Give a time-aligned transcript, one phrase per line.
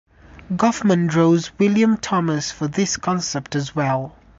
[0.53, 4.15] Goffman draws from William Thomas for this concept as well.